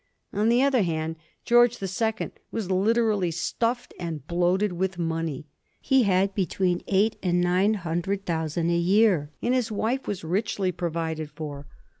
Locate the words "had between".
6.05-6.81